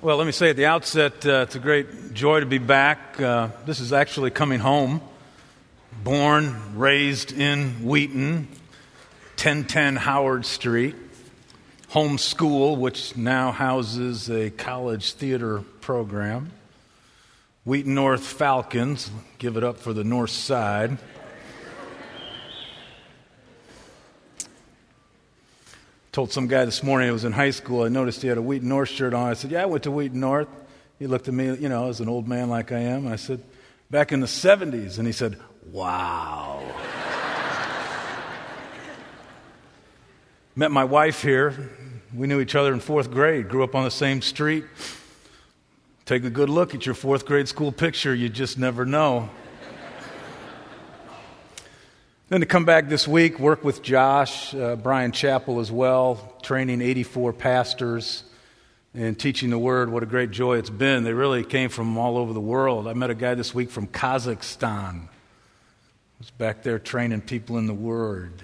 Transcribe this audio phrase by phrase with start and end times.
[0.00, 3.20] Well, let me say at the outset, uh, it's a great joy to be back.
[3.20, 5.00] Uh, this is actually coming home.
[6.04, 8.46] Born, raised in Wheaton,
[9.34, 10.94] 1010 Howard Street.
[11.88, 16.52] Home school, which now houses a college theater program.
[17.64, 20.98] Wheaton North Falcons, give it up for the north side.
[26.18, 28.42] Told some guy this morning I was in high school, I noticed he had a
[28.42, 29.30] Wheaton North shirt on.
[29.30, 30.48] I said, Yeah, I went to Wheaton North.
[30.98, 33.06] He looked at me, you know, as an old man like I am.
[33.06, 33.40] I said,
[33.88, 34.98] Back in the 70s.
[34.98, 35.38] And he said,
[35.70, 36.60] Wow.
[40.56, 41.70] Met my wife here.
[42.12, 44.64] We knew each other in fourth grade, grew up on the same street.
[46.04, 49.30] Take a good look at your fourth grade school picture, you just never know.
[52.30, 56.82] Then to come back this week, work with Josh, uh, Bryan Chapell as well, training
[56.82, 58.22] 84 pastors
[58.92, 59.90] and teaching the word.
[59.90, 61.04] What a great joy it's been.
[61.04, 62.86] They really came from all over the world.
[62.86, 65.08] I met a guy this week from Kazakhstan.
[66.18, 68.42] was back there training people in the word.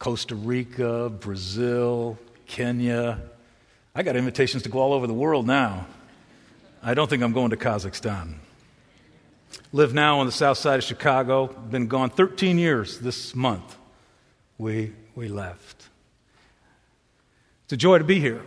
[0.00, 3.20] Costa Rica, Brazil, Kenya.
[3.94, 5.86] I got invitations to go all over the world now.
[6.82, 8.34] I don't think I'm going to Kazakhstan.
[9.72, 11.46] Live now on the south side of Chicago.
[11.48, 13.76] Been gone 13 years this month.
[14.58, 15.88] We, we left.
[17.64, 18.42] It's a joy to be here.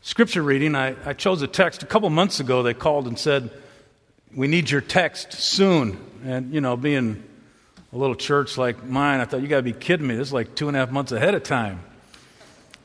[0.00, 1.82] Scripture reading, I, I chose a text.
[1.82, 3.50] A couple months ago, they called and said,
[4.34, 5.98] We need your text soon.
[6.24, 7.22] And, you know, being
[7.92, 10.16] a little church like mine, I thought, You got to be kidding me.
[10.16, 11.82] This is like two and a half months ahead of time.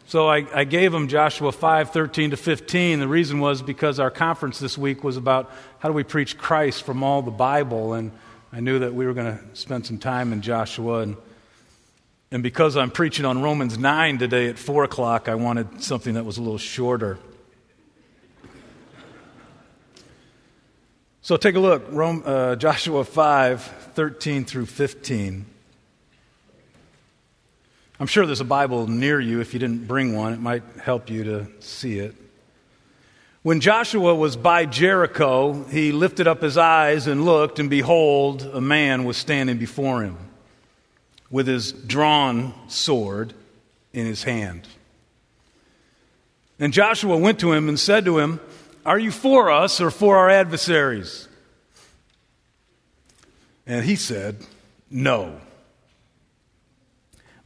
[0.10, 3.00] So I, I, gave them Joshua 5 13 to 15.
[3.00, 6.82] The reason was because our conference this week was about how do we preach Christ
[6.82, 7.94] from all the Bible.
[7.94, 8.12] And
[8.52, 11.02] I knew that we were going to spend some time in Joshua.
[11.02, 11.16] And,
[12.32, 16.26] and because I'm preaching on Romans 9 today at 4 o'clock, I wanted something that
[16.26, 17.20] was a little shorter.
[21.22, 23.62] So take a look Rome, uh, Joshua 5
[23.94, 25.46] 13 through 15.
[28.00, 29.42] I'm sure there's a Bible near you.
[29.42, 32.16] If you didn't bring one, it might help you to see it.
[33.42, 38.62] When Joshua was by Jericho, he lifted up his eyes and looked, and behold, a
[38.62, 40.18] man was standing before him
[41.30, 43.34] with his drawn sword
[43.92, 44.66] in his hand.
[46.58, 48.40] And Joshua went to him and said to him,
[48.86, 51.28] Are you for us or for our adversaries?
[53.68, 54.38] And he said,
[54.90, 55.42] No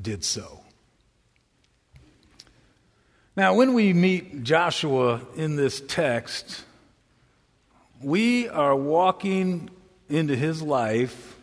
[0.00, 0.60] did so.
[3.36, 6.64] Now, when we meet Joshua in this text,
[8.00, 9.68] we are walking
[10.08, 11.36] into his life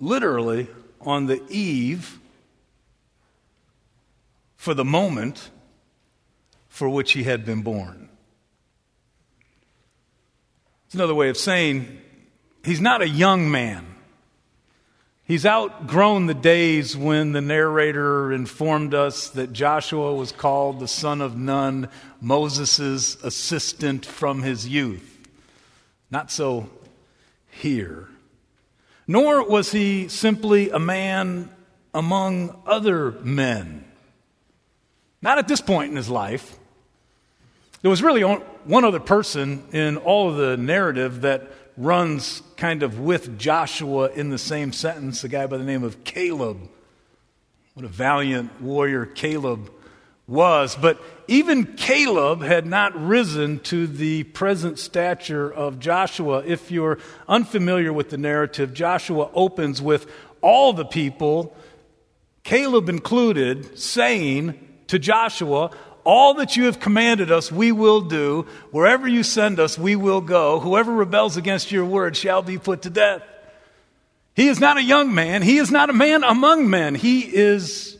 [0.00, 0.68] literally
[1.00, 2.18] on the eve
[4.56, 5.50] for the moment
[6.68, 8.08] for which he had been born.
[10.86, 12.00] It's another way of saying
[12.64, 13.86] he's not a young man.
[15.30, 21.20] He's outgrown the days when the narrator informed us that Joshua was called the son
[21.20, 21.88] of Nun,
[22.20, 25.28] Moses' assistant from his youth.
[26.10, 26.68] Not so
[27.48, 28.08] here.
[29.06, 31.48] Nor was he simply a man
[31.94, 33.84] among other men.
[35.22, 36.58] Not at this point in his life.
[37.82, 43.00] There was really one other person in all of the narrative that runs kind of
[43.00, 46.68] with Joshua in the same sentence, a guy by the name of Caleb.
[47.72, 49.70] What a valiant warrior Caleb
[50.26, 50.76] was.
[50.76, 56.42] But even Caleb had not risen to the present stature of Joshua.
[56.46, 60.06] If you're unfamiliar with the narrative, Joshua opens with
[60.42, 61.56] all the people,
[62.44, 65.70] Caleb included, saying to Joshua,
[66.04, 68.46] all that you have commanded us, we will do.
[68.70, 70.60] Wherever you send us, we will go.
[70.60, 73.22] Whoever rebels against your word shall be put to death.
[74.34, 75.42] He is not a young man.
[75.42, 76.94] He is not a man among men.
[76.94, 77.98] He is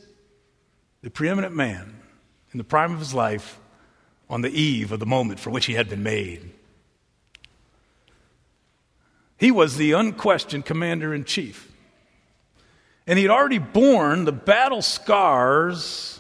[1.02, 2.00] the preeminent man
[2.52, 3.58] in the prime of his life
[4.29, 6.50] on the eve of the moment for which he had been made.
[9.38, 11.70] He was the unquestioned commander in chief.
[13.06, 16.19] And he had already borne the battle scars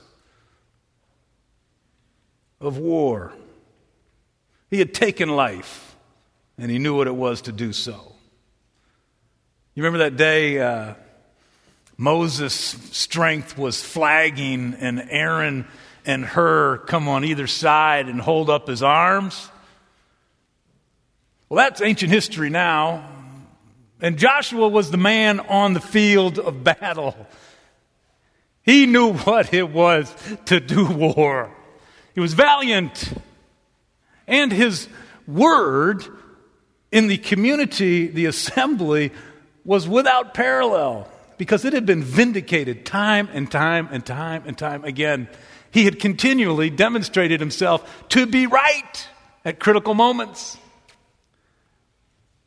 [2.60, 3.32] of war.
[4.70, 5.96] He had taken life,
[6.58, 8.12] and he knew what it was to do so.
[9.74, 10.94] You remember that day uh,
[11.96, 15.66] Moses' strength was flagging, and Aaron
[16.04, 19.50] and Hur come on either side and hold up his arms?
[21.48, 23.08] Well, that's ancient history now.
[24.00, 27.26] And Joshua was the man on the field of battle.
[28.62, 30.14] He knew what it was
[30.46, 31.54] to do war.
[32.14, 33.12] He was valiant.
[34.26, 34.88] And his
[35.26, 36.04] word
[36.92, 39.12] in the community, the assembly,
[39.64, 41.08] was without parallel
[41.38, 45.28] because it had been vindicated time and time and time and time again.
[45.70, 49.08] He had continually demonstrated himself to be right
[49.44, 50.58] at critical moments.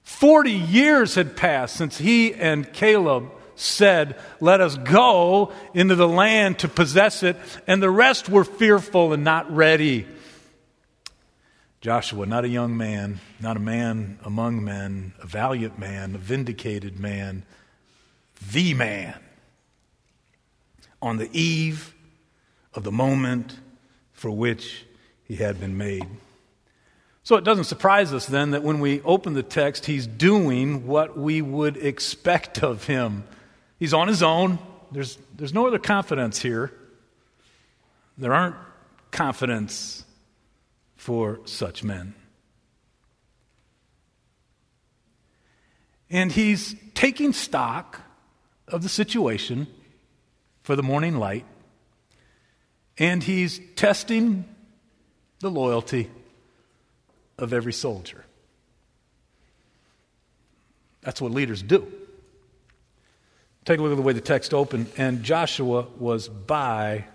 [0.04, 6.60] Forty years had passed since he and Caleb said, Let us go into the land
[6.60, 10.08] to possess it, and the rest were fearful and not ready.
[11.82, 16.98] Joshua, not a young man, not a man among men, a valiant man, a vindicated
[16.98, 17.44] man,
[18.52, 19.16] the man,
[21.02, 21.94] on the eve
[22.74, 23.60] of the moment
[24.14, 24.86] for which
[25.26, 26.08] he had been made.
[27.24, 31.18] So it doesn't surprise us then that when we open the text, he's doing what
[31.18, 33.24] we would expect of him.
[33.84, 34.60] He's on his own.
[34.94, 36.72] There's, there's no other confidence here.
[38.18, 38.56] There aren't
[39.12, 40.06] confidence
[40.96, 42.14] for such men.
[46.10, 48.00] And he's taking stock
[48.70, 49.68] of the situation
[50.62, 51.46] for the morning light,
[52.98, 54.46] and he's testing
[55.42, 56.10] the loyalty
[57.38, 58.24] of every soldier.
[61.02, 61.92] That's what leaders do.
[63.66, 64.88] Take a look at the way the text opened.
[64.98, 67.06] And Joshua was by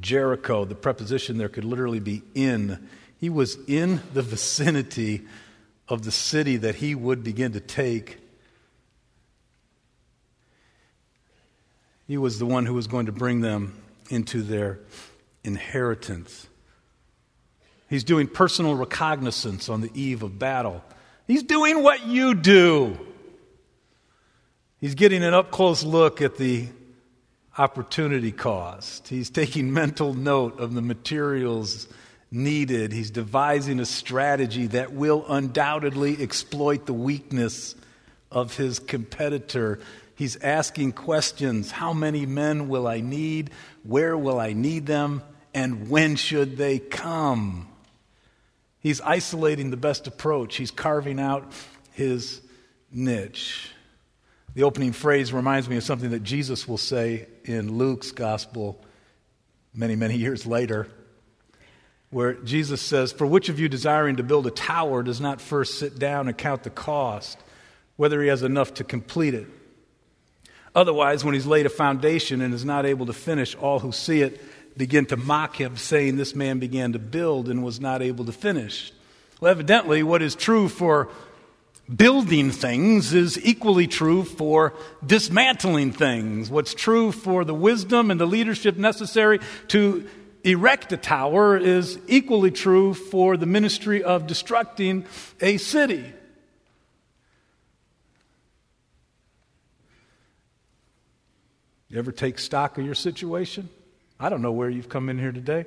[0.00, 0.64] Jericho.
[0.64, 2.88] The preposition there could literally be in.
[3.18, 5.22] He was in the vicinity
[5.88, 8.18] of the city that he would begin to take.
[12.06, 13.80] He was the one who was going to bring them
[14.10, 14.80] into their
[15.42, 16.46] inheritance.
[17.88, 20.84] He's doing personal recognizance on the eve of battle.
[21.26, 22.98] He's doing what you do.
[24.84, 26.68] He's getting an up close look at the
[27.56, 29.08] opportunity cost.
[29.08, 31.88] He's taking mental note of the materials
[32.30, 32.92] needed.
[32.92, 37.74] He's devising a strategy that will undoubtedly exploit the weakness
[38.30, 39.80] of his competitor.
[40.16, 43.52] He's asking questions How many men will I need?
[43.84, 45.22] Where will I need them?
[45.54, 47.68] And when should they come?
[48.80, 50.56] He's isolating the best approach.
[50.56, 51.50] He's carving out
[51.92, 52.42] his
[52.92, 53.70] niche.
[54.54, 58.80] The opening phrase reminds me of something that Jesus will say in Luke's gospel
[59.74, 60.86] many, many years later,
[62.10, 65.80] where Jesus says, For which of you desiring to build a tower does not first
[65.80, 67.36] sit down and count the cost,
[67.96, 69.48] whether he has enough to complete it?
[70.72, 74.22] Otherwise, when he's laid a foundation and is not able to finish, all who see
[74.22, 74.40] it
[74.76, 78.32] begin to mock him, saying, This man began to build and was not able to
[78.32, 78.92] finish.
[79.40, 81.08] Well, evidently, what is true for
[81.94, 86.50] building things is equally true for dismantling things.
[86.50, 90.08] What's true for the wisdom and the leadership necessary to
[90.44, 95.06] erect a tower is equally true for the ministry of destructing
[95.40, 96.12] a city.
[101.88, 103.68] You ever take stock of your situation?
[104.18, 105.66] I don't know where you've come in here today.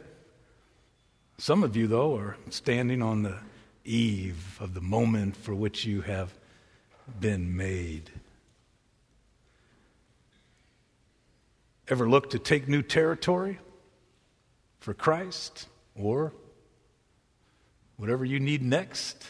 [1.38, 3.38] Some of you, though, are standing on the
[3.88, 6.34] eve of the moment for which you have
[7.20, 8.12] been made.
[11.88, 13.60] Ever look to take new territory
[14.80, 16.34] for Christ or
[17.96, 19.26] whatever you need next?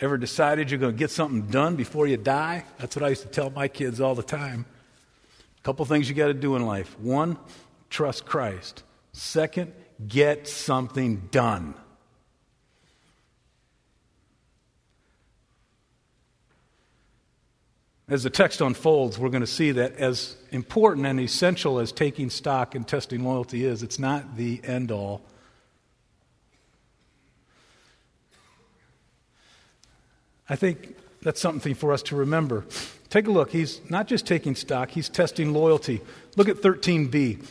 [0.00, 2.64] Ever decided you're going to get something done before you die?
[2.78, 4.64] That's what I used to tell my kids all the time.
[5.58, 6.98] A couple things you got to do in life.
[6.98, 7.38] One,
[7.90, 8.82] trust Christ.
[9.12, 9.72] Second,
[10.08, 11.74] get something done.
[18.10, 22.28] As the text unfolds, we're going to see that as important and essential as taking
[22.28, 25.22] stock and testing loyalty is, it's not the end all.
[30.48, 32.64] I think that's something for us to remember.
[33.10, 33.52] Take a look.
[33.52, 36.00] He's not just taking stock, he's testing loyalty.
[36.36, 37.46] Look at 13b.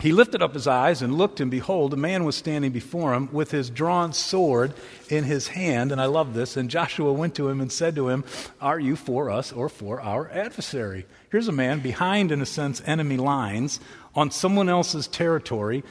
[0.00, 3.28] He lifted up his eyes and looked, and behold, a man was standing before him
[3.32, 4.72] with his drawn sword
[5.10, 5.92] in his hand.
[5.92, 6.56] And I love this.
[6.56, 8.24] And Joshua went to him and said to him,
[8.62, 11.06] Are you for us or for our adversary?
[11.30, 13.78] Here's a man behind, in a sense, enemy lines
[14.14, 15.84] on someone else's territory,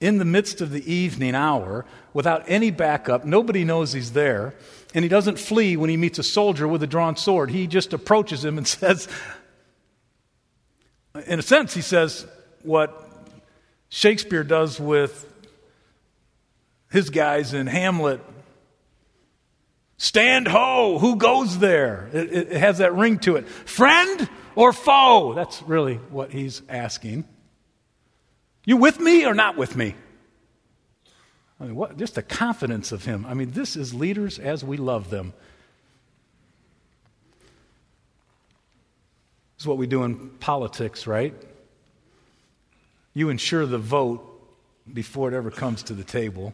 [0.00, 3.24] in the midst of the evening hour without any backup.
[3.24, 4.54] Nobody knows he's there.
[4.94, 7.50] And he doesn't flee when he meets a soldier with a drawn sword.
[7.50, 9.08] He just approaches him and says,
[11.26, 12.26] in a sense, he says
[12.62, 13.07] what
[13.88, 15.24] Shakespeare does with
[16.90, 18.20] his guys in Hamlet.
[19.96, 22.08] Stand ho, who goes there?
[22.12, 23.48] It, it, has that ring to it.
[23.48, 25.34] Friend or foe?
[25.34, 27.24] That's really what he's asking.
[28.64, 29.94] You with me or not with me?
[31.60, 33.26] I mean, what, just the confidence of him.
[33.26, 35.32] I mean, this is leaders as we love them.
[39.56, 41.34] This is what we do in politics, right?
[43.18, 44.24] You ensure the vote
[44.92, 46.52] before it ever comes to the table.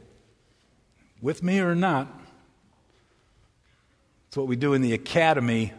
[1.20, 2.08] With me or not?
[4.28, 5.72] It's what we do in the academy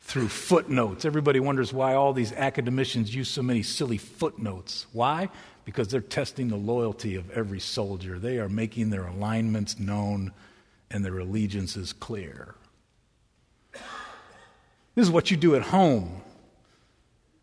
[0.00, 1.04] through footnotes.
[1.04, 4.86] Everybody wonders why all these academicians use so many silly footnotes.
[4.92, 5.28] Why?
[5.64, 8.18] because they're testing the loyalty of every soldier.
[8.18, 10.32] They are making their alignments known
[10.90, 12.56] and their allegiances clear.
[14.96, 16.22] This is what you do at home.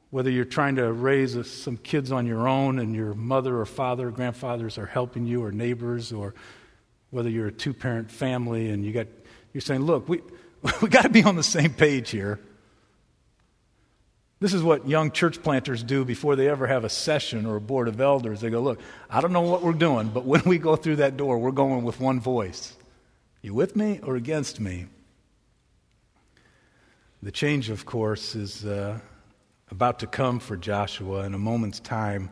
[0.10, 4.08] Whether you're trying to raise some kids on your own and your mother or father
[4.08, 6.34] or grandfathers are helping you or neighbors or
[7.10, 9.08] whether you're a two parent family and you got
[9.54, 10.22] you're saying, look, we
[10.82, 12.40] we got to be on the same page here.
[14.40, 17.62] This is what young church planters do before they ever have a session or a
[17.62, 18.40] board of elders.
[18.40, 21.18] They go, Look, I don't know what we're doing, but when we go through that
[21.18, 22.76] door, we're going with one voice.
[23.42, 24.86] You with me or against me?
[27.24, 29.00] The change, of course, is uh,
[29.70, 31.24] about to come for Joshua.
[31.24, 32.32] In a moment's time,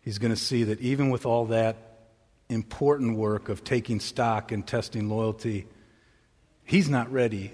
[0.00, 1.76] he's going to see that even with all that
[2.48, 5.66] important work of taking stock and testing loyalty,
[6.64, 7.52] he's not ready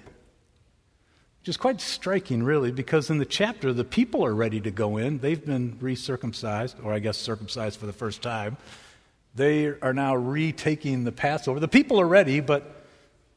[1.44, 4.97] which is quite striking, really, because in the chapter, the people are ready to go
[4.97, 5.18] in.
[5.18, 8.56] They've been recircumcised, or I guess circumcised for the first time.
[9.35, 11.61] They are now retaking the Passover.
[11.61, 12.87] The people are ready, but,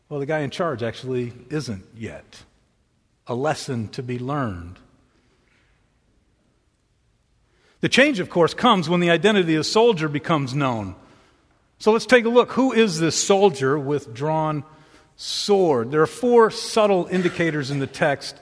[0.07, 2.45] well, the guy in charge actually isn't yet.
[3.27, 4.79] A lesson to be learned.
[7.81, 10.95] The change, of course, comes when the identity of the soldier becomes known.
[11.79, 12.53] So let's take a look.
[12.53, 14.63] Who is this soldier with drawn
[15.17, 15.91] sword.
[15.91, 18.39] There are four subtle indicators in the text,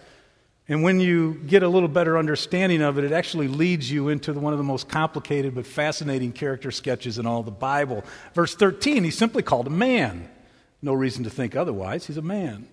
[0.68, 4.34] and when you get a little better understanding of it, it actually leads you into
[4.34, 8.04] one of the most complicated but fascinating character sketches in all the Bible.
[8.34, 10.30] Verse 13, he's simply called a man.
[10.82, 12.06] No reason to think otherwise.
[12.06, 12.68] He's a man.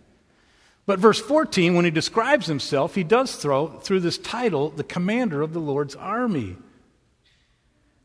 [0.85, 5.41] But verse 14, when he describes himself, he does throw through this title, the commander
[5.43, 6.57] of the Lord's army.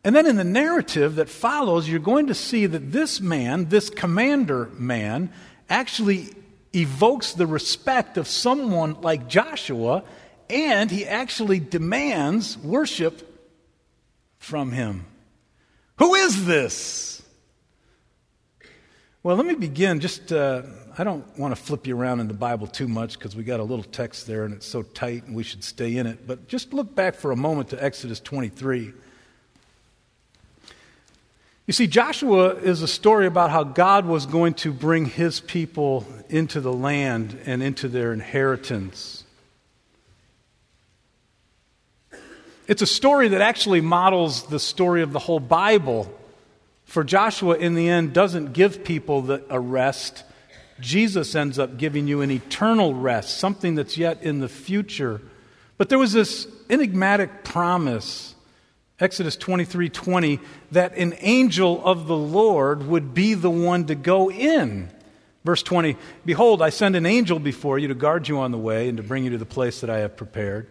[0.03, 3.89] And then in the narrative that follows, you're going to see that this man, this
[3.89, 5.31] commander man,
[5.69, 6.29] actually
[6.73, 10.03] evokes the respect of someone like Joshua,
[10.49, 13.23] and he actually demands worship
[14.37, 15.05] from him.
[15.97, 17.21] Who is this?
[19.23, 19.99] Well, let me begin.
[19.99, 20.61] Just, uh,
[20.99, 23.59] I don't want to flip you around in the Bible too much because we got
[23.59, 26.25] a little text there and it's so tight and we should stay in it.
[26.25, 28.93] But just look back for a moment to Exodus 23.
[31.67, 36.07] You see, Joshua is a story about how God was going to bring his people
[36.29, 39.23] into the land and into their inheritance.
[42.67, 46.11] It's a story that actually models the story of the whole Bible.
[46.85, 50.23] For Joshua, in the end, doesn't give people the, a rest.
[50.79, 55.21] Jesus ends up giving you an eternal rest, something that's yet in the future.
[55.77, 58.35] But there was this enigmatic promise
[58.99, 60.39] Exodus 23 20,
[60.71, 64.89] that an angel of the Lord would be the one to go in.
[65.45, 68.89] Verse 20, Behold, I send an angel before you to guard you on the way
[68.89, 70.69] and to bring you to the place that I have prepared.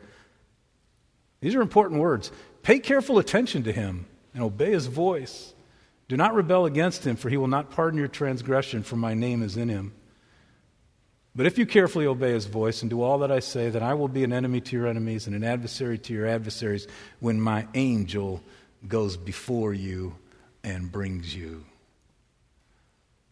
[1.40, 2.32] These are important words.
[2.62, 5.54] Pay careful attention to him and obey his voice.
[6.08, 9.42] Do not rebel against him, for he will not pardon your transgression, for my name
[9.42, 9.92] is in him.
[11.37, 13.93] But if you carefully obey his voice and do all that I say, then I
[13.93, 16.88] will be an enemy to your enemies and an adversary to your adversaries
[17.21, 18.43] when my angel
[18.88, 20.16] goes before you
[20.64, 21.66] and brings you.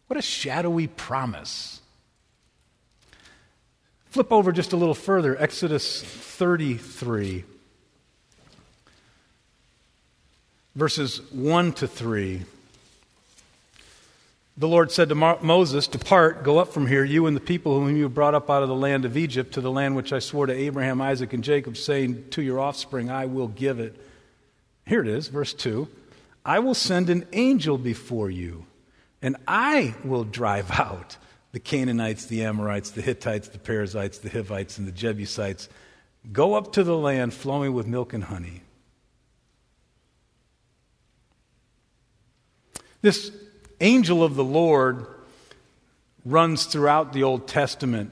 [0.05, 1.81] What a shadowy promise.
[4.11, 7.43] Flip over just a little further, Exodus 33,
[10.75, 12.43] verses 1 to 3.
[14.57, 17.97] The Lord said to Moses, Depart, go up from here, you and the people whom
[17.97, 20.45] you brought up out of the land of Egypt, to the land which I swore
[20.45, 23.99] to Abraham, Isaac, and Jacob, saying, To your offspring I will give it.
[24.85, 25.89] Here it is, verse 2
[26.45, 28.65] I will send an angel before you,
[29.21, 31.17] and I will drive out
[31.51, 35.67] the Canaanites, the Amorites, the Hittites, the Perizzites, the Hivites, and the Jebusites.
[36.31, 38.61] Go up to the land flowing with milk and honey.
[43.01, 43.31] This
[43.79, 45.07] angel of the Lord
[46.25, 48.11] runs throughout the Old Testament.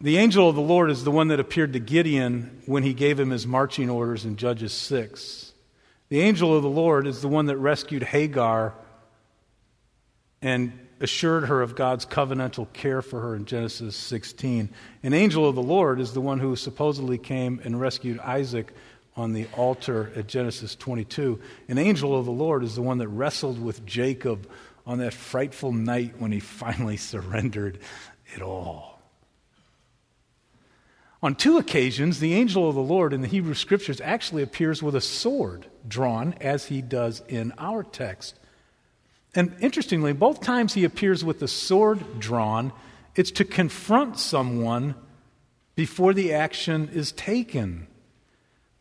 [0.00, 3.18] The angel of the Lord is the one that appeared to Gideon when he gave
[3.18, 5.52] him his marching orders in Judges 6.
[6.10, 8.74] The angel of the Lord is the one that rescued Hagar
[10.42, 14.68] and assured her of God's covenantal care for her in Genesis 16.
[15.02, 18.72] An angel of the Lord is the one who supposedly came and rescued Isaac
[19.16, 21.40] on the altar at Genesis 22.
[21.68, 24.48] An angel of the Lord is the one that wrestled with Jacob
[24.86, 27.78] on that frightful night when he finally surrendered
[28.34, 28.94] it all.
[31.22, 34.94] On two occasions, the angel of the Lord in the Hebrew Scriptures actually appears with
[34.94, 38.38] a sword drawn, as he does in our text.
[39.34, 42.72] And interestingly, both times he appears with the sword drawn,
[43.16, 44.96] it's to confront someone
[45.74, 47.86] before the action is taken.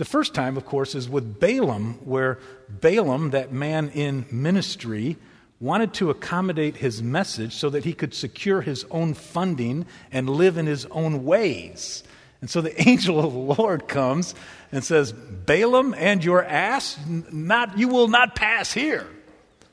[0.03, 5.15] The first time, of course, is with Balaam, where Balaam, that man in ministry,
[5.61, 10.57] wanted to accommodate his message so that he could secure his own funding and live
[10.57, 12.03] in his own ways.
[12.41, 14.35] And so the angel of the Lord comes
[14.73, 19.07] and says, Balaam and your ass, not, you will not pass here.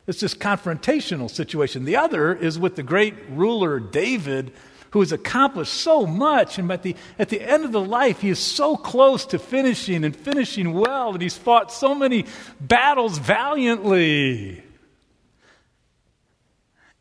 [0.07, 1.87] It's this confrontational situation.
[1.87, 4.53] The other is with the great ruler David,
[4.91, 6.59] who has accomplished so much.
[6.59, 10.05] And at the, at the end of the life, he is so close to finishing
[10.05, 12.27] and finishing well, and he's fought so many
[12.61, 14.63] battles valiantly.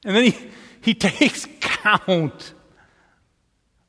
[0.05, 0.37] And then he,
[0.81, 2.53] he takes count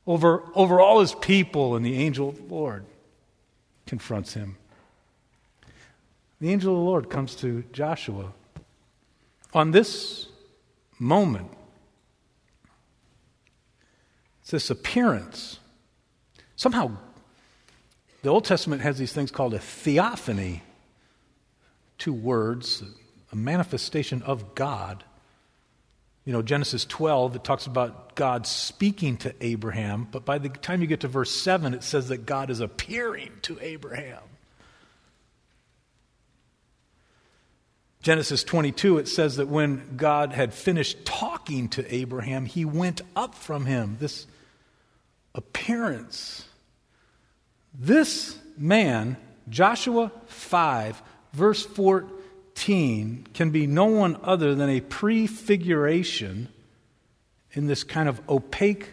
[0.07, 2.85] over, over all his people, and the angel of the Lord
[3.87, 4.57] confronts him.
[6.41, 8.33] The angel of the Lord comes to Joshua.
[9.53, 10.27] On this
[10.99, 11.51] moment,
[14.53, 15.61] it's this appearance.
[16.57, 16.91] Somehow,
[18.23, 20.63] the Old Testament has these things called a theophany
[21.99, 22.83] two words,
[23.31, 25.05] a manifestation of God.
[26.25, 30.81] You know, Genesis 12, it talks about God speaking to Abraham, but by the time
[30.81, 34.19] you get to verse 7, it says that God is appearing to Abraham.
[38.03, 43.37] Genesis 22, it says that when God had finished talking to Abraham, he went up
[43.37, 43.99] from him.
[44.01, 44.27] This
[45.35, 46.45] appearance.
[47.75, 49.17] This man,
[49.49, 56.49] Joshua 5, verse 14 can be no one other than a prefiguration
[57.53, 58.91] in this kind of opaque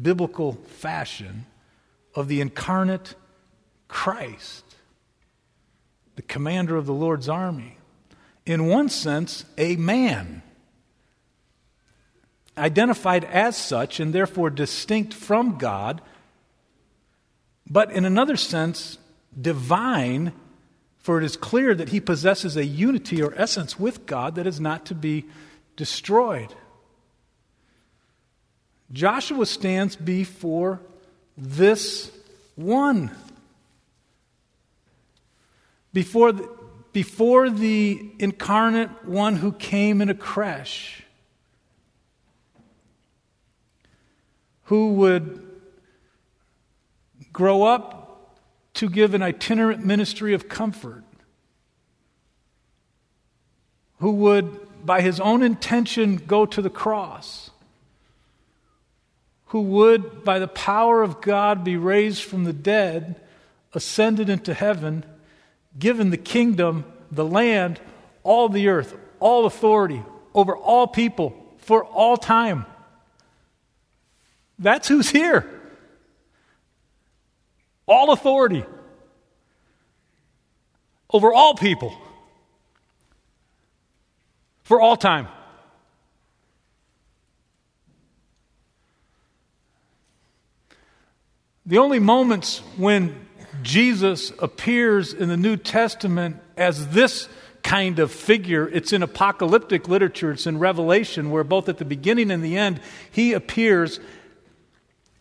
[0.00, 1.46] biblical fashion
[2.14, 3.14] of the incarnate
[3.88, 4.64] Christ,
[6.16, 7.78] the commander of the Lord's army.
[8.46, 10.42] In one sense, a man,
[12.56, 16.00] identified as such and therefore distinct from God,
[17.68, 18.98] but in another sense,
[19.40, 20.32] divine
[21.04, 24.58] for it is clear that he possesses a unity or essence with God that is
[24.58, 25.26] not to be
[25.76, 26.54] destroyed.
[28.90, 30.80] Joshua stands before
[31.36, 32.10] this
[32.54, 33.10] one.
[35.92, 36.48] Before the,
[36.94, 41.03] before the incarnate one who came in a creche,
[44.64, 45.44] who would
[47.32, 48.34] grow up
[48.74, 51.04] to give an itinerant ministry of comfort,
[53.98, 57.50] who would, by his own intention, go to the cross,
[59.46, 63.20] who would, by the power of God, be raised from the dead,
[63.72, 65.04] ascended into heaven,
[65.78, 67.80] given the kingdom, the land,
[68.22, 70.02] all the earth, all authority
[70.34, 72.66] over all people for all time.
[74.58, 75.50] That's who's here
[77.86, 78.64] all authority
[81.12, 81.96] over all people
[84.62, 85.28] for all time.
[91.66, 93.26] The only moments when
[93.62, 97.28] Jesus appears in the New Testament as this
[97.62, 102.30] kind of figure, it's in apocalyptic literature, it's in Revelation, where both at the beginning
[102.30, 104.00] and the end, he appears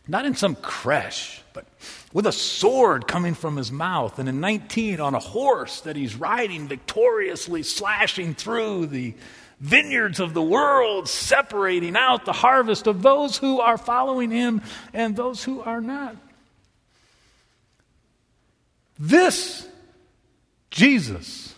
[0.08, 1.66] not in some creche, but
[2.12, 6.16] with a sword coming from his mouth, and in 19 on a horse that he's
[6.16, 9.14] riding victoriously, slashing through the
[9.60, 14.62] vineyards of the world, separating out the harvest of those who are following him
[14.94, 16.18] and those who are not.
[19.00, 19.68] This
[20.70, 21.54] Jesus,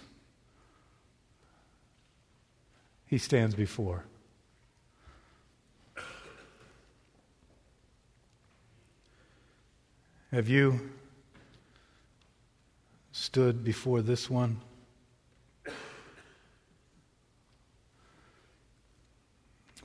[3.07, 4.03] he stands before.
[10.31, 10.79] Have you
[13.11, 14.59] stood before this one?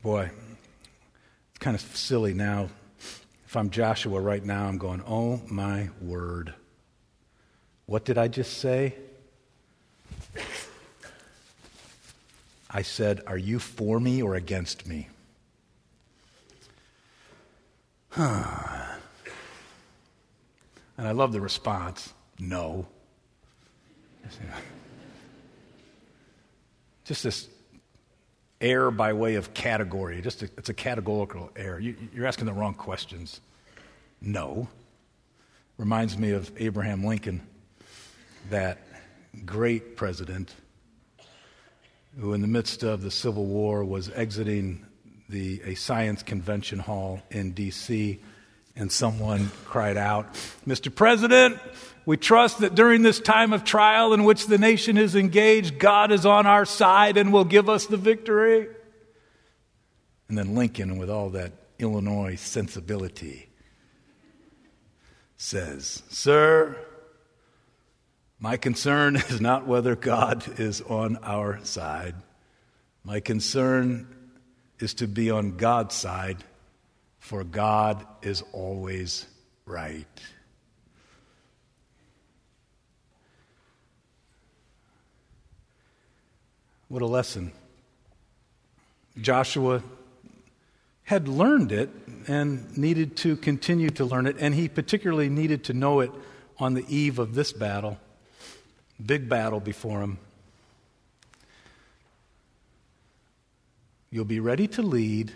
[0.02, 0.30] Boy,
[1.50, 2.70] it's kind of silly now.
[3.46, 6.54] If I'm Joshua right now, I'm going, oh my word.
[7.84, 8.94] What did I just say?
[12.70, 15.08] I said, Are you for me or against me?
[21.00, 22.86] And I love the response no.
[27.04, 27.48] Just this
[28.60, 30.20] error by way of category.
[30.20, 31.80] Just a, it's a categorical error.
[31.80, 33.40] You, you're asking the wrong questions.
[34.20, 34.68] No.
[35.78, 37.40] Reminds me of Abraham Lincoln,
[38.50, 38.86] that
[39.46, 40.54] great president
[42.18, 44.84] who, in the midst of the Civil War, was exiting
[45.30, 48.20] the, a science convention hall in D.C.,
[48.76, 50.34] and someone cried out,
[50.66, 50.94] Mr.
[50.94, 51.58] President,
[52.06, 56.10] we trust that during this time of trial in which the nation is engaged, God
[56.12, 58.68] is on our side and will give us the victory.
[60.28, 63.48] And then Lincoln, with all that Illinois sensibility,
[65.36, 66.76] says, Sir,
[68.38, 72.14] my concern is not whether God is on our side.
[73.04, 74.06] My concern
[74.78, 76.38] is to be on God's side,
[77.20, 79.26] for God is always
[79.64, 80.06] right.
[86.88, 87.52] What a lesson.
[89.20, 89.82] Joshua
[91.04, 91.90] had learned it
[92.26, 96.10] and needed to continue to learn it, and he particularly needed to know it
[96.58, 97.98] on the eve of this battle.
[99.04, 100.18] Big battle before him.
[104.10, 105.32] You'll be ready to lead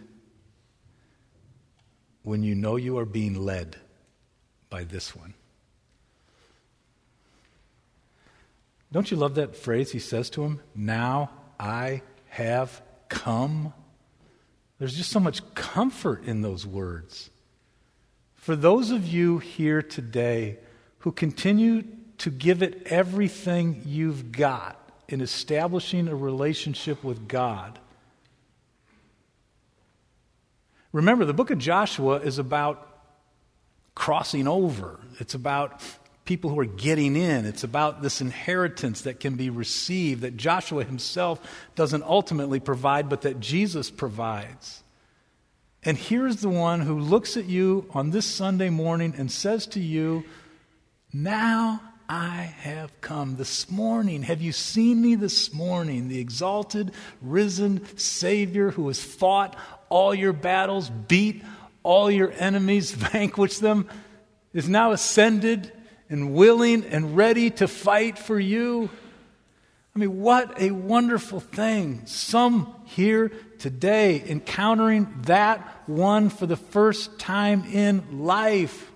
[2.24, 3.76] when you know you are being led
[4.70, 5.34] by this one.
[8.90, 10.60] Don't you love that phrase he says to him?
[10.74, 13.72] Now I have come.
[14.78, 17.30] There's just so much comfort in those words.
[18.34, 20.58] For those of you here today
[21.00, 21.84] who continue
[22.18, 27.78] to give it everything you've got in establishing a relationship with God.
[30.94, 32.88] Remember, the book of Joshua is about
[33.96, 35.82] crossing over, it's about
[36.24, 40.84] people who are getting in, it's about this inheritance that can be received that Joshua
[40.84, 41.40] himself
[41.74, 44.84] doesn't ultimately provide, but that Jesus provides.
[45.82, 49.80] And here's the one who looks at you on this Sunday morning and says to
[49.80, 50.22] you,
[51.12, 54.22] Now I have come this morning.
[54.22, 56.08] Have you seen me this morning?
[56.08, 59.56] The exalted, risen Savior who has fought
[59.94, 61.44] all your battles, beat
[61.84, 63.88] all your enemies, vanquish them,
[64.52, 65.70] is now ascended
[66.10, 68.90] and willing and ready to fight for you.
[69.94, 72.06] I mean, what a wonderful thing.
[72.06, 73.30] Some here
[73.60, 78.90] today encountering that one for the first time in life.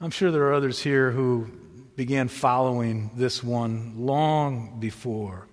[0.00, 1.50] I'm sure there are others here who
[1.96, 5.45] began following this one long before.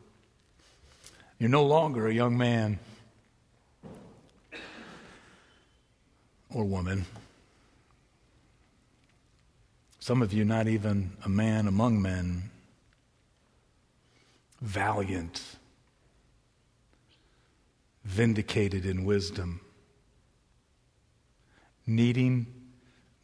[1.44, 2.80] You're no longer a young man
[6.50, 7.06] or woman.
[10.00, 12.44] Some of you, not even a man among men.
[14.62, 15.44] Valiant,
[18.06, 19.60] vindicated in wisdom,
[21.86, 22.48] needing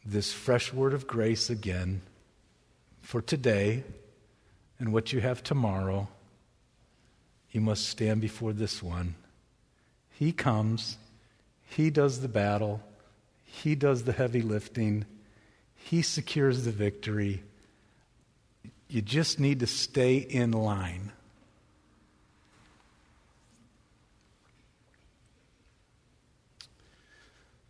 [0.04, 2.02] this fresh word of grace again
[3.00, 3.82] for today
[4.78, 6.06] and what you have tomorrow,
[7.52, 9.14] you must stand before this one.
[10.10, 10.98] He comes,
[11.68, 12.82] He does the battle,
[13.44, 15.04] He does the heavy lifting,
[15.74, 17.42] He secures the victory.
[18.88, 21.12] You just need to stay in line.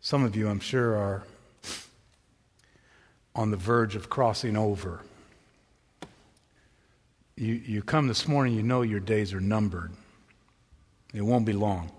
[0.01, 1.23] Some of you, I'm sure, are
[3.35, 5.01] on the verge of crossing over.
[7.41, 9.91] You, you come this morning, you know your days are numbered.
[11.11, 11.91] It won't be long.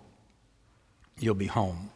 [1.19, 1.91] You'll be home.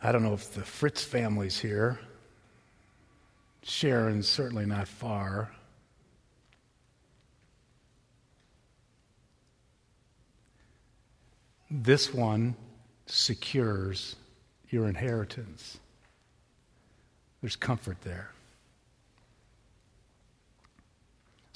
[0.00, 1.98] I don't know if the Fritz family's here.
[3.64, 5.50] Sharon's certainly not far.
[11.68, 12.54] This one
[13.06, 14.14] secures
[14.70, 15.78] your inheritance.
[17.40, 18.30] There's comfort there.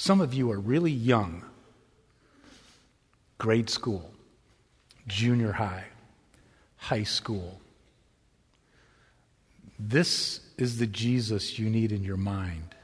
[0.00, 1.44] Some of you are really young
[3.36, 4.10] grade school,
[5.06, 5.84] junior high,
[6.78, 7.60] high school.
[9.78, 12.74] This is the Jesus you need in your mind.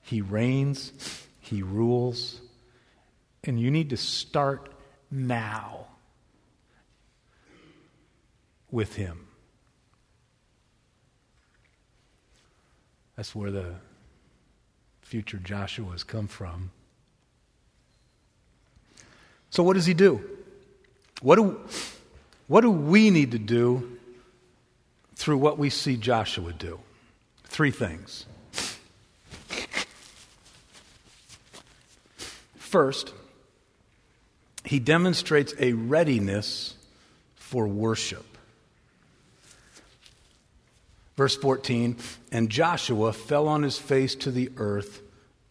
[0.00, 0.92] He reigns,
[1.40, 2.40] He rules,
[3.42, 4.72] And you need to start
[5.10, 5.88] now
[8.70, 9.26] with Him.
[13.16, 13.74] That's where the
[15.14, 16.72] future Joshua has come from.
[19.48, 20.20] So, what does he do?
[21.22, 21.60] What do,
[22.48, 23.96] what do we need to do
[25.14, 26.80] through what we see Joshua do?
[27.44, 28.26] Three things.
[32.56, 33.14] First,
[34.64, 36.74] he demonstrates a readiness
[37.36, 38.26] for worship.
[41.16, 41.98] Verse 14,
[42.32, 45.02] and Joshua fell on his face to the earth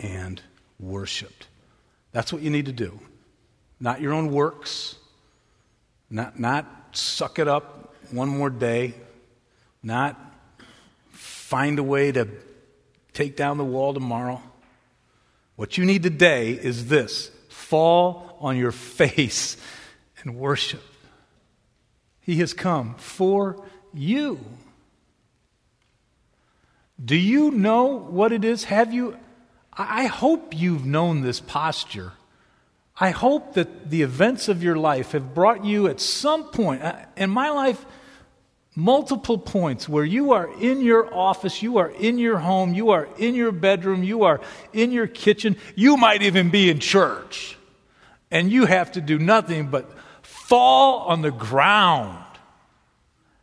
[0.04, 0.39] and
[0.80, 1.48] worshiped.
[2.12, 3.00] That's what you need to do.
[3.80, 4.96] Not your own works,
[6.10, 8.94] not, not suck it up one more day,
[9.82, 10.20] not
[11.10, 12.28] find a way to
[13.13, 14.42] take down the wall tomorrow.
[15.56, 19.58] What you need today is this fall on your face
[20.22, 20.84] and worship.
[22.22, 23.63] He has come for
[23.94, 24.39] you.
[27.04, 28.63] Do you know what it is?
[28.66, 29.18] Have you?
[29.75, 32.13] I hope you've known this posture.
[32.99, 36.95] I hope that the events of your life have brought you at some point, uh,
[37.17, 37.83] in my life,
[38.75, 43.07] multiple points where you are in your office, you are in your home, you are
[43.17, 44.41] in your bedroom, you are
[44.73, 47.57] in your kitchen, you might even be in church,
[48.29, 49.89] and you have to do nothing but
[50.21, 52.23] fall on the ground,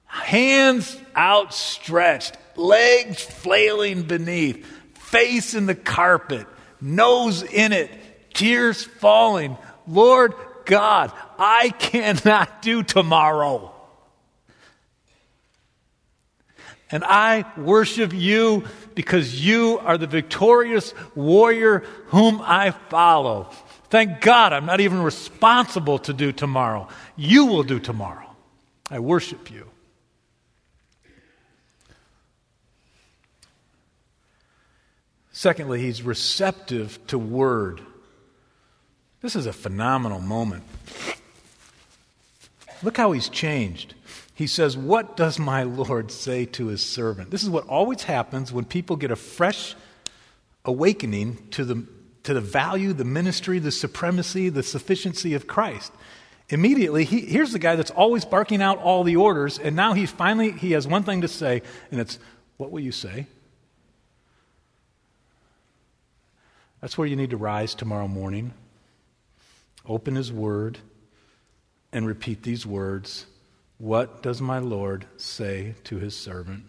[0.05, 4.67] hands outstretched, legs flailing beneath,
[5.11, 6.47] face in the carpet,
[6.81, 7.91] nose in it,
[8.33, 9.57] tears falling.
[9.87, 13.75] Lord God, I cannot do tomorrow.
[16.93, 23.51] And I worship you because you are the victorious warrior whom I follow.
[23.91, 26.89] Thank God I'm not even responsible to do tomorrow.
[27.17, 28.27] You will do tomorrow.
[28.91, 29.70] I worship you.
[35.41, 37.81] Secondly, he's receptive to word.
[39.23, 40.65] This is a phenomenal moment.
[42.83, 43.95] Look how he's changed.
[44.35, 47.31] He says, What does my Lord say to his servant?
[47.31, 49.75] This is what always happens when people get a fresh
[50.67, 51.87] awakening to the,
[52.25, 55.91] to the value, the ministry, the supremacy, the sufficiency of Christ.
[56.51, 60.05] Immediately, he, here's the guy that's always barking out all the orders, and now he
[60.05, 62.19] finally he has one thing to say, and it's,
[62.59, 63.27] What will you say?
[66.81, 68.55] That's where you need to rise tomorrow morning,
[69.87, 70.79] open His Word,
[71.93, 73.27] and repeat these words
[73.79, 76.65] What does my Lord say to His servant?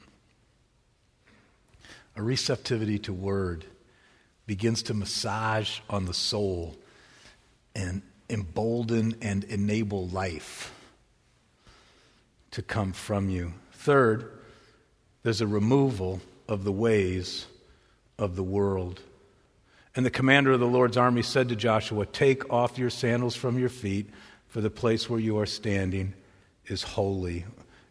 [2.15, 3.65] A receptivity to Word
[4.45, 6.75] begins to massage on the soul
[7.73, 10.73] and embolden and enable life
[12.51, 13.53] to come from you.
[13.71, 14.29] Third,
[15.23, 16.19] there's a removal
[16.49, 17.45] of the ways
[18.17, 19.01] of the world.
[19.95, 23.59] And the commander of the Lord's army said to Joshua, Take off your sandals from
[23.59, 24.09] your feet,
[24.47, 26.13] for the place where you are standing
[26.67, 27.45] is holy.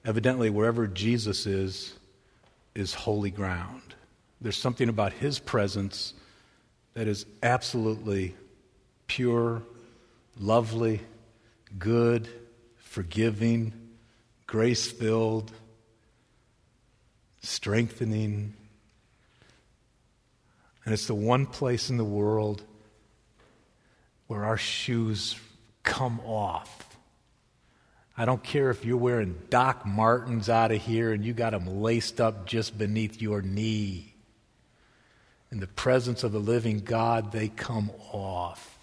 [0.05, 1.95] Evidently, wherever Jesus is,
[2.75, 3.95] is holy ground.
[4.41, 6.15] There's something about his presence
[6.95, 8.35] that is absolutely
[9.07, 9.63] pure,
[10.39, 11.01] lovely,
[11.79, 12.29] good,
[12.77, 13.73] forgiving,
[14.47, 15.53] grace filled,
[17.43, 18.55] strengthening,
[20.85, 22.63] and it's the one place in the world
[24.27, 25.37] where our shoes
[25.83, 26.99] come off.
[28.17, 31.83] I don't care if you're wearing Doc Martens out of here and you got them
[31.83, 34.15] laced up just beneath your knee.
[35.51, 38.79] In the presence of the living God, they come off.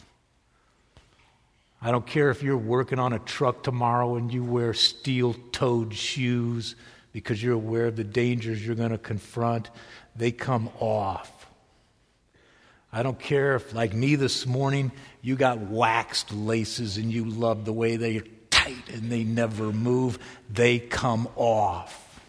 [1.81, 5.93] I don't care if you're working on a truck tomorrow and you wear steel toed
[5.93, 6.75] shoes
[7.13, 9.69] because you're aware of the dangers you're going to confront,
[10.15, 11.36] they come off.
[12.97, 17.63] I don't care if, like me this morning, you got waxed laces and you love
[17.63, 20.17] the way they are tight and they never move,
[20.49, 22.19] they come off.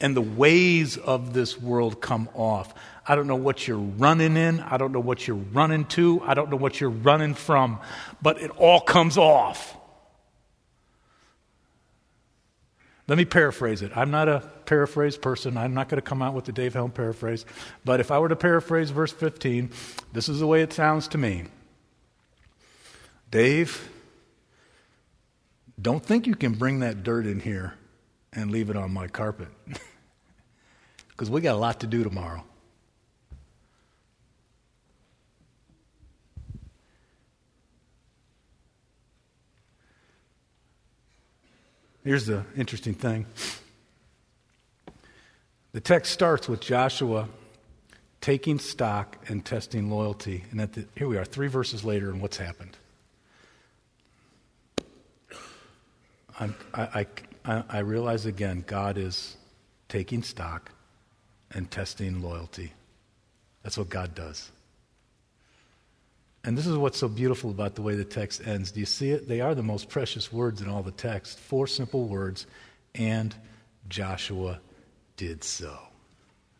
[0.00, 2.72] And the ways of this world come off.
[3.06, 4.60] I don't know what you're running in.
[4.60, 6.22] I don't know what you're running to.
[6.24, 7.78] I don't know what you're running from.
[8.22, 9.76] But it all comes off.
[13.08, 13.96] Let me paraphrase it.
[13.96, 15.56] I'm not a paraphrase person.
[15.56, 17.46] I'm not going to come out with the Dave Helm paraphrase.
[17.84, 19.70] But if I were to paraphrase verse 15,
[20.12, 21.44] this is the way it sounds to me
[23.30, 23.88] Dave,
[25.80, 27.74] don't think you can bring that dirt in here
[28.32, 29.48] and leave it on my carpet.
[31.08, 32.44] Because we got a lot to do tomorrow.
[42.06, 43.26] Here's the interesting thing
[45.72, 47.28] the text starts with Joshua
[48.20, 50.44] taking stock and testing loyalty.
[50.52, 52.76] And at the, here we are, three verses later, and what's happened?
[56.38, 57.06] I, I,
[57.44, 59.36] I, I realize again, God is
[59.88, 60.70] taking stock
[61.50, 62.72] and testing loyalty.
[63.64, 64.52] That's what God does.
[66.46, 68.70] And this is what's so beautiful about the way the text ends.
[68.70, 69.26] Do you see it?
[69.26, 71.40] They are the most precious words in all the text.
[71.40, 72.46] Four simple words,
[72.94, 73.34] and
[73.88, 74.60] Joshua
[75.16, 75.76] did so.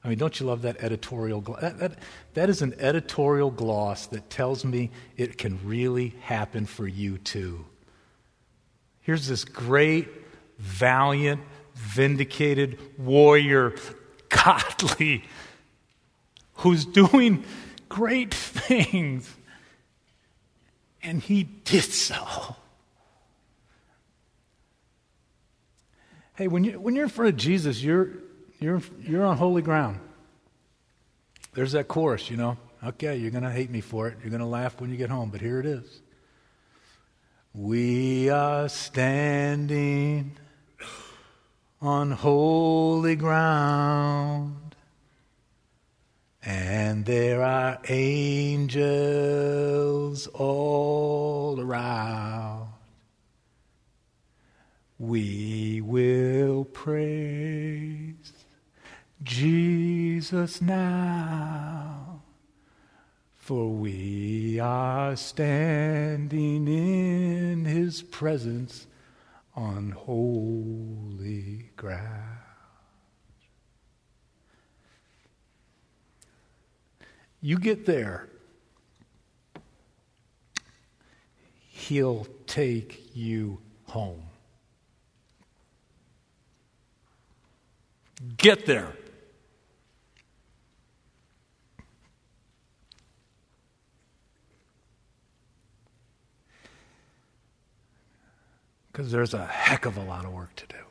[0.03, 1.41] I mean, don't you love that editorial?
[1.41, 1.99] That, that,
[2.35, 7.65] that is an editorial gloss that tells me it can really happen for you too.
[9.03, 10.09] Here's this great,
[10.59, 11.41] valiant,
[11.75, 13.77] vindicated warrior,
[14.31, 15.23] godly,
[16.55, 17.45] who's doing
[17.89, 19.33] great things.
[21.07, 22.57] And he did so.
[26.35, 28.09] Hey, when, you, when you're in front of Jesus, you're,
[28.59, 30.01] you're, you're on holy ground.
[31.55, 32.57] There's that chorus, you know.
[32.85, 34.19] Okay, you're going to hate me for it.
[34.21, 36.01] You're going to laugh when you get home, but here it is.
[37.55, 40.37] We are standing
[41.81, 44.66] on holy ground,
[46.47, 48.77] and there are angels
[50.29, 52.69] all around.
[54.97, 58.33] We will praise
[59.25, 62.23] Jesus now,
[63.35, 68.87] for we are standing in his presence
[69.57, 72.46] on holy ground.
[77.41, 78.29] You get there,
[81.69, 84.23] he'll take you home.
[88.37, 88.93] Get there.
[98.91, 100.86] Because there's a heck of a lot of work to do.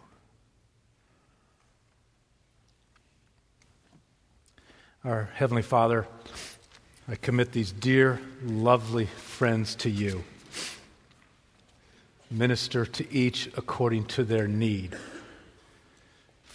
[5.06, 6.08] Our Heavenly Father,
[7.08, 10.24] I commit these dear, lovely friends to you.
[12.32, 14.98] Minister to each according to their need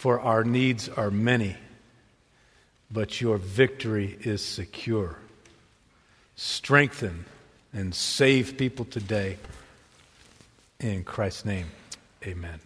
[0.01, 1.55] for our needs are many,
[2.91, 5.15] but your victory is secure.
[6.35, 7.23] Strengthen
[7.71, 9.37] and save people today.
[10.79, 11.67] In Christ's name,
[12.25, 12.59] amen.